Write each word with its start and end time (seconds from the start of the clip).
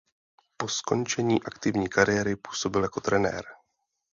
Po 0.57 0.67
skončení 0.67 1.43
aktivní 1.43 1.89
kariéry 1.89 2.35
působil 2.35 2.83
jako 2.83 3.01
trenér. 3.01 3.45